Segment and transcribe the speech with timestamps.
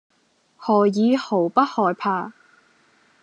[0.57, 2.31] 何以毫不害怕；